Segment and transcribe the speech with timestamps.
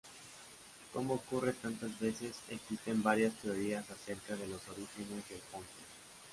[0.93, 5.85] Como ocurre tantas veces, existen varias teorías acerca de los orígenes del pointer.